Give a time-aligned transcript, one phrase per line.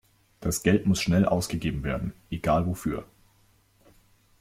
[0.39, 3.05] Das Geld muss schnell ausgegeben werden, egal wofür.